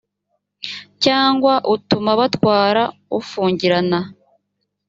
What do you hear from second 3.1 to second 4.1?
ufungirana